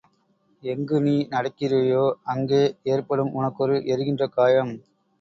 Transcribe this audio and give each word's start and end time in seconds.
எங்கு 0.63 0.97
நீ 1.01 1.13
நடக்கிறாயோ 1.31 2.03
அங்கே 2.33 2.63
ஏற்படும் 2.91 3.33
உனக்கொரு 3.33 3.77
எரிகின்ற 3.93 4.25
காயம். 4.37 4.75